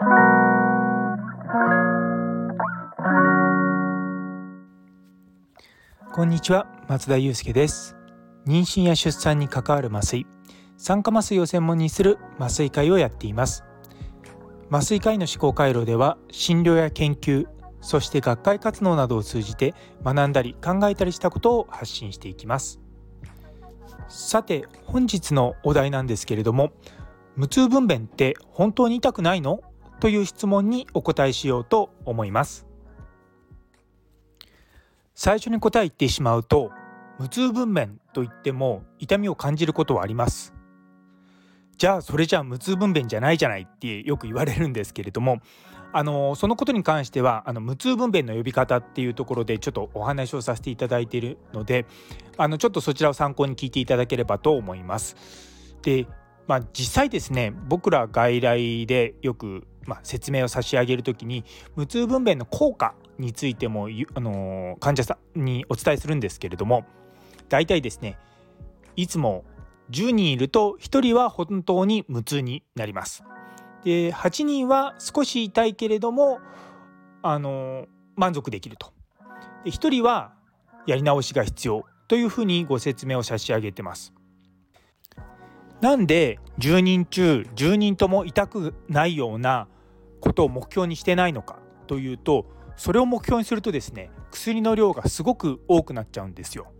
[0.00, 0.04] こ
[6.22, 7.96] んにちは松田祐介です。
[8.46, 10.24] 妊娠や出産に関わる麻酔
[10.76, 13.64] 酸化麻酔を専門にする麻酔会をやっています。
[14.70, 17.46] 麻酔科医の思考回路では診療や研究
[17.80, 19.74] そして学会活動などを通じて
[20.04, 22.80] 学んだり考えたりしたことを発信していきます。
[24.08, 26.70] さて本日のお題なんですけれども
[27.34, 29.60] 無痛分娩って本当に痛くないの？
[30.00, 32.66] という質問にお答えしようと思います
[35.14, 36.70] 最初に答え言ってしまうと
[37.18, 40.54] 無痛分娩といっても痛みを感じることはあります
[41.76, 45.40] じゃあそれじゃあ無痛分娩じゃないじゃないってよく言われるんですけれども
[45.92, 51.86] あのそのことに関してはあの無痛分娩の呼び方っていうところでちょっとお話をさせていただいているので
[52.36, 55.16] あのちょっとそちらを参考に聞いていただければと思います。
[55.82, 56.06] で
[56.48, 66.84] まあ、実際ですね僕ら外来でよく、まあ、説明を差し上げる時に無痛分娩の効果についても、あの患者さんにお伝えするんですけれども
[67.48, 68.18] 大体ですね
[68.96, 69.44] いつも
[69.90, 73.24] 10人いると1人は本当に無痛になります。
[73.82, 76.40] で8人は少し痛いけれども
[77.22, 78.92] あの満足できると。
[79.64, 80.34] で1人は
[80.86, 84.12] やり直しが必要というふうにご説明を差し上げてます。
[85.80, 89.66] なんで10人中10人とも痛くないような
[90.20, 96.72] ことを目標にしてないのかというとそれを目標にするとですね薬の量がすごく多くなっちゃうんですよ。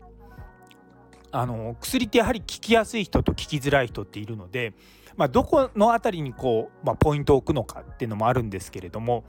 [1.30, 4.72] あの薬ってやはり効きやすい人と効きづらい人っているので、
[5.16, 9.24] まあ、どこの辺りにこう、まあ、ポイントを置くのかっていうのもあるんですけれども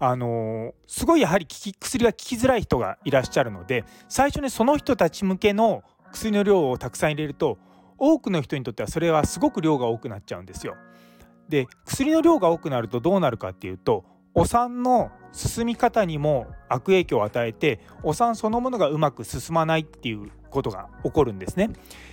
[0.00, 7.58] あのすごいやはり薬が効きづらい人がいらっしゃるので最初にその人たち向けの薬の量をたくさん入れると
[7.98, 10.74] 多くの人にとってはそれはすごく量が多くなっちゃうんですよ。
[11.50, 21.70] で薬の量が多くなるとどうなるかっていうとお産の進み方にも悪影響を与えてお産そのものがうまく進まないっていうことが起こるんですね。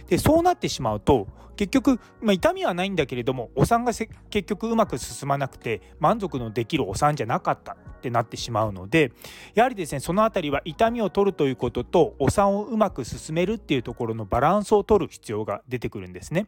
[0.08, 4.08] でそうなってしまうと結局、まあ、痛みはないんだけれどもお産が結
[4.44, 9.12] 局うまく進まなくて満足のできるお産じゃなかったってなってしまうので
[9.56, 16.46] やはりですねその辺りは痛みを取るということとお産をうまく進めるっていうところのバランスを取る必要が出てくるんですね。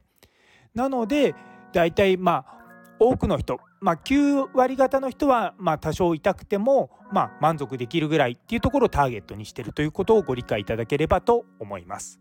[0.76, 1.34] なので
[1.74, 2.59] 大体まあ
[3.00, 12.20] 多くの人、まあ、9割方の人はまあ多少痛くてもまあ満足できるぐらいっていうところをターゲットにしているということをご理解いただければと思います。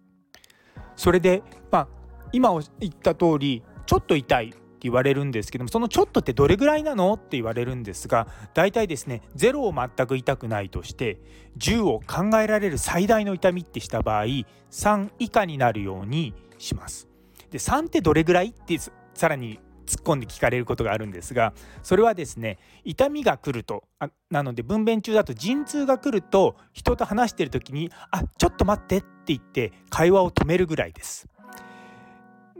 [0.96, 1.88] それで、まあ、
[2.32, 11.20] 今言った通りちょっと痛いって言われるんですけどもそのちょっとってどれぐらいなのって言われるんですが大体ですね0を全く痛くないとして
[11.58, 14.24] 10を考えられる最大の痛みってした場合
[14.70, 17.08] 3以下になるようにします。
[17.50, 18.78] で3ってどれぐらいって
[19.14, 19.58] さらに
[19.88, 31.26] 突っ込んで聞かれることがあるんですがそれはですね痛みが来るとあなので分娩中だと陣痛が来ると人と話してる時に「あちょっと待って」って言って会話を止めるぐらいです。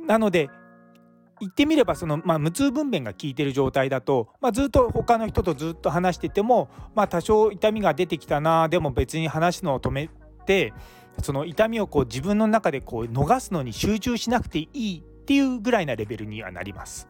[0.06, 0.48] なので
[1.40, 10.10] 言ってみればその、まあ、無痛分娩が効いてる状態だと、まあ、ずっと他の人とずっと話してても、まあ、多少痛みが出てきたなでも別に話すのを止め
[10.46, 10.72] て
[11.22, 17.08] その痛みをこう自分の中でこう逃すのに集中しなくていいっていうぐらいなレベルにはなります。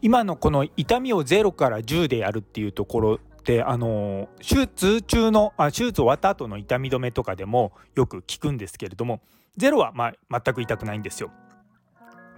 [0.00, 9.20] 今のこの痛みを0から10でやるっていうところであの手術中のあ手術終わった後の痛み止めとかでもよく効くんですけれども
[9.58, 11.30] 0はまあ全く痛くないんですよ。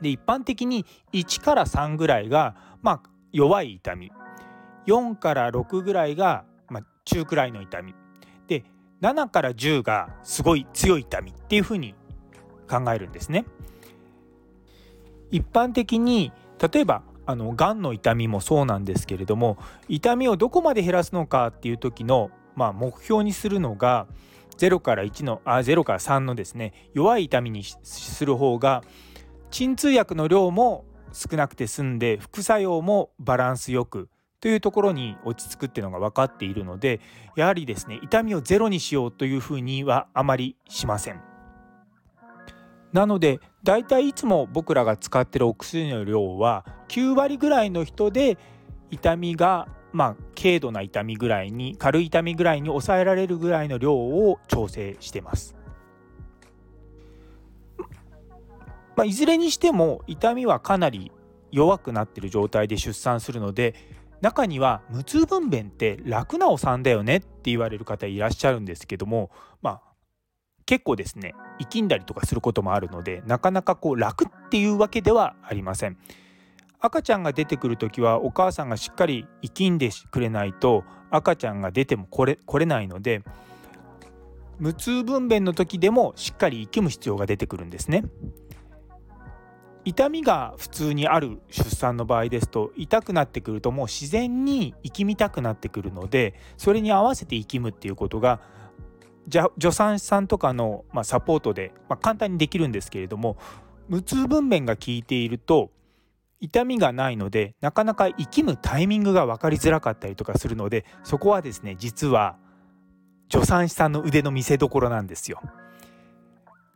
[0.00, 4.10] で一般的に1から3ぐらいがまあ弱い痛み
[4.86, 7.94] 4から6ぐらいがまあ中くらいの痛み
[8.46, 8.64] で
[9.02, 11.94] 7から10がすごい強い痛みっていうふうに
[12.68, 13.44] 考えるんですね。
[15.30, 16.32] 一般的に
[16.72, 19.58] 例えばあのがんの痛みもそうなんですけれども
[19.88, 24.06] 痛みをどこまで減らすのかっていう時の、まあ、目標にするのが
[24.58, 28.82] 0から1のあ0から3のですね弱い痛みにする方が
[29.50, 34.08] 鎮痛薬の量も少なくて済んで副作用もバランスよく
[34.40, 37.00] というところに落ち着くっていうのが分かっているので
[37.36, 41.29] やはりですね痛みをゼロにしようというふうにはあまりしません。
[42.92, 48.38] なのでだいたいいつも僕らが使ってるお薬の量は9割ぐらいの人で
[48.90, 55.54] 痛みがまあ軽度な痛みぐらいに軽い痛みぐらいに抑えられるぐらいの量を調整してます。
[58.96, 61.10] まあ、いずれにしても痛みはかなり
[61.52, 63.74] 弱くなってる状態で出産するので
[64.20, 69.30] 中には無痛分娩って楽なお産だよねって言われる方いらっしゃるんですけども
[69.62, 69.89] まあ
[70.70, 75.98] 結構ですね生きんだりとかすることもあるのでなかなかこう楽っていうわけではありません。
[76.78, 83.24] 赤ちゃんが出てくる時はお母さんがしっかり生きんでくれないと赤ちゃんが出ても来れ来れないので
[84.60, 88.04] 無痛分娩の時でもしっかり生きむ必要が出てくるんですね。
[89.84, 98.40] 痛みが普通にある出産の場合ですと痛くなってくるともう自然に生きみたくなってくるのでそれに合わせて生きむっていうことが
[99.30, 103.36] 助産師さんとかの、まサポートで、ま簡単にできるんですけれども
[103.88, 105.70] 無痛分娩が効いていると
[106.40, 112.36] 痛みがないのでなかなか生きむタイミングが分かりづらかったりとかするのでそこはですね実は
[113.30, 115.40] 助産師さんの腕の見せ所なんですよ。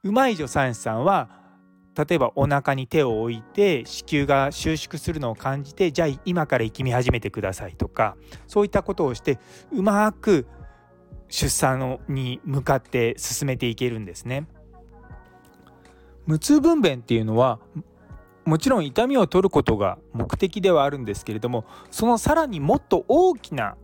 [0.04, 1.28] うまい助産師さんは
[1.96, 8.16] 例えばお腹に手を置いて子宮が収縮するのを感じてじゃあ今から生きみ始めてくださいとか
[8.46, 9.38] そういったことをして
[9.72, 10.46] うまく
[11.34, 14.46] 出産に向かって進めていけるんですね。
[16.26, 17.58] 無痛分娩っていうのは
[18.44, 23.76] もちろん痛みを取ることが目的ではあるんですけれどもそのさらにもっと大きな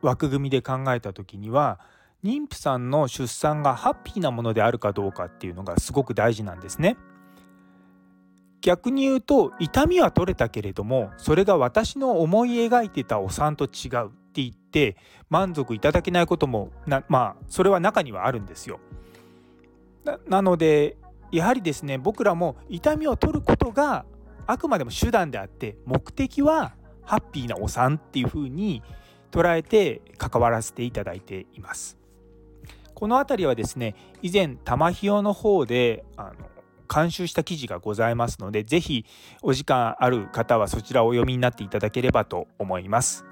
[0.00, 1.78] 枠組みで考えた時には
[2.24, 6.96] 妊婦さんの出産がハッピーなものであるかどうかっていうのがすごく大事なんですね。
[8.62, 14.96] 逆に言うと痛みは取れたけれどもそれが私の思い描いてたお産と違うって言って
[15.30, 18.80] 満足いただけないこともなまあそれは中にはあるんですよ。
[20.28, 20.96] なので
[21.30, 24.04] やはりですね僕らも痛みを取ることが
[24.46, 28.82] あくまでも手段であって目的はハッピーなお産っていうふうに
[29.30, 31.96] 捉えて関わらせていただいています。
[32.94, 36.32] この辺りはですね以前玉ひよの方であの
[36.92, 39.06] 監修した記事がございますので是非
[39.42, 43.24] お時間ある方はそちらをお読みになっていただければと思います。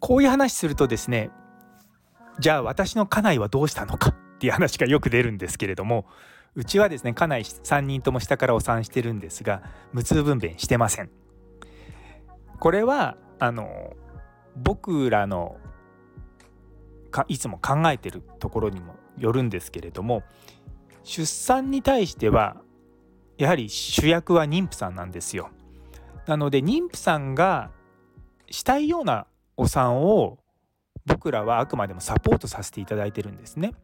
[0.00, 1.30] こういう話するとですね
[2.40, 4.10] じゃあ私の家内はどうしたのか？
[4.10, 6.06] っていう話がよく出るんですけれども
[6.54, 9.62] うちはですね家内3人とも下からお産してるんですが
[9.92, 11.10] 無痛分娩してません。
[12.58, 13.94] これはあの
[14.56, 15.56] 僕らの
[17.28, 20.22] いつも考えてるところにもよるんですけれども
[21.02, 22.56] 出産に対しては
[23.38, 25.50] やはり主役は妊婦さんなんですよ。
[26.26, 27.70] なので妊婦さんが
[28.50, 29.26] したいような
[29.60, 30.38] お産を
[31.04, 33.74] 僕らはあくまでもサポートさせていただいてるんですね。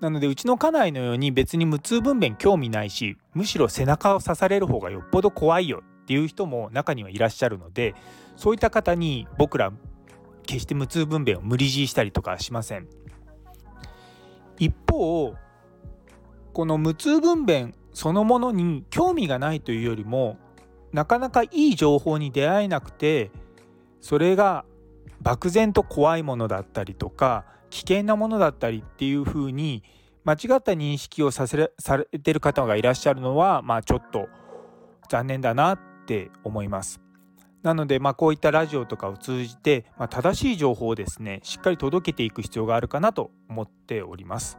[0.00, 7.94] なのでうちの家内のように別に無痛分娩興味ないしむしろ背中を刺される方がよっぽど怖いよっていう人も中にはいらっしゃるので
[8.36, 9.72] そういった方に僕ら
[10.46, 12.88] 決して無痛分娩を無理強いしたりとかしません。
[14.58, 15.34] 一方
[16.52, 20.38] この無痛分娩そのものに興味がないというよりも
[20.92, 23.30] なかなかいい情報に出会えなくて
[24.00, 24.64] それが
[25.20, 29.82] 漠然と怖いものだったりとか危険なものだったりっていうふうに
[30.24, 34.28] 間違った認識をさせされてる方がいらっしゃるのはまあちょっと
[35.08, 37.00] 残念だなって思います。
[37.62, 44.58] なのでまあこういったラジオとかを通じて、まあ、正しい情報をですねしっかり届けていく必要があるかなと思っております。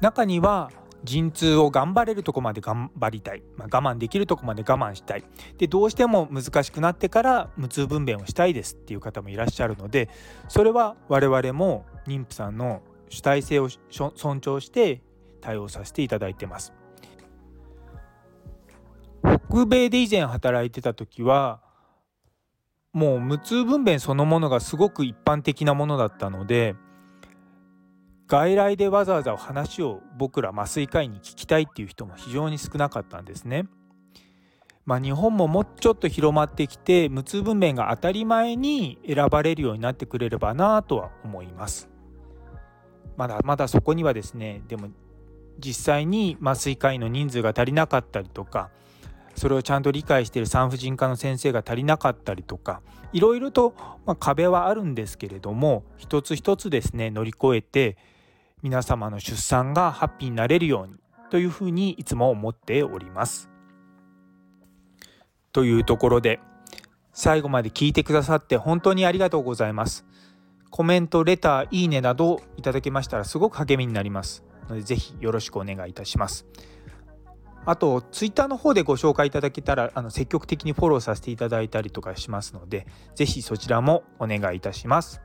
[0.00, 0.70] 中には
[1.04, 5.24] 陣痛を頑張れるとこまで頑張りたい、まあ、我慢できるとこまで我慢したい。
[5.58, 10.08] でどうしても難しくなってから無痛分娩をしたいですっていう方もいらっしゃるので
[10.48, 15.02] それは我々も妊婦さんの主体性を尊重して
[15.40, 16.72] 対応させていただいてます。
[19.48, 21.60] 北米で以前働いてた時は
[22.92, 26.74] もう無痛分娩そのものがすごく一般的なものだったので
[28.30, 33.66] 外来でわざわざ話を僕ら麻酔科医に聞きたいっていう人も非常に少なかったんですね。
[34.86, 41.90] まあ、日本ももうちょっと広まってきて無痛分娩が当たり前に選ばれるようになってくれればなとは思います。
[43.16, 44.90] まだまだそこにはですねでも
[45.58, 48.70] 実際に麻酔科医の人数が足りなかったりとか
[49.34, 52.80] それをちゃんと理解している産婦人科の先生が足りなかったりとか
[53.12, 53.74] いろいろと、
[54.06, 57.96] ま壁はあるんですけれども一つ一つですね乗り越えて
[58.62, 60.94] 皆様の出産がハッピーになれるように
[61.30, 63.48] というふうにいつも思っております。
[65.52, 66.40] というところで
[67.12, 70.06] 最後まで聞いてくださって本当にありがとうございます。
[70.70, 76.46] コメント、レター、いいねなどいただけましたらすごく励みになりますのでぜひよろしくお願いいたします。
[77.66, 85.20] あと、ツイッターの方でご紹介いただけたらあの積極的にフォローさせていただいたりとかしますので、ぜひそちらもお願いいたします。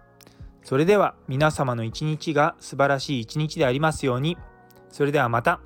[0.66, 4.36] それでは皆様の一日が素晴らしい一日でありますように。
[4.90, 5.60] それではまた。